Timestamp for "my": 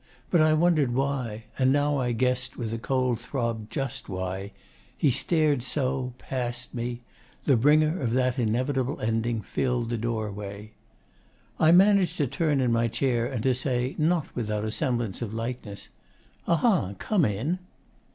12.71-12.87